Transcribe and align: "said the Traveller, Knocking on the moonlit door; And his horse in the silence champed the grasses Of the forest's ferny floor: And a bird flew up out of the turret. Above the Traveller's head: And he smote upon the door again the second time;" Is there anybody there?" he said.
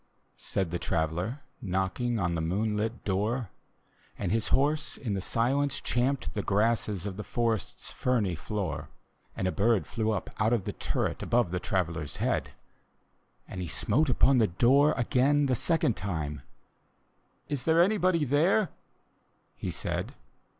"said 0.51 0.71
the 0.71 0.79
Traveller, 0.79 1.41
Knocking 1.61 2.17
on 2.17 2.33
the 2.33 2.41
moonlit 2.41 3.03
door; 3.05 3.51
And 4.17 4.31
his 4.31 4.47
horse 4.47 4.97
in 4.97 5.13
the 5.13 5.21
silence 5.21 5.79
champed 5.79 6.33
the 6.33 6.41
grasses 6.41 7.05
Of 7.05 7.17
the 7.17 7.23
forest's 7.23 7.91
ferny 7.93 8.33
floor: 8.33 8.89
And 9.37 9.47
a 9.47 9.51
bird 9.51 9.85
flew 9.85 10.09
up 10.09 10.31
out 10.39 10.53
of 10.53 10.63
the 10.63 10.73
turret. 10.73 11.21
Above 11.21 11.51
the 11.51 11.59
Traveller's 11.59 12.15
head: 12.15 12.49
And 13.47 13.61
he 13.61 13.67
smote 13.67 14.09
upon 14.09 14.39
the 14.39 14.47
door 14.47 14.93
again 14.97 15.45
the 15.45 15.53
second 15.53 15.95
time;" 15.95 16.41
Is 17.47 17.65
there 17.65 17.79
anybody 17.79 18.25
there?" 18.25 18.69
he 19.63 19.69
said. 19.69 20.15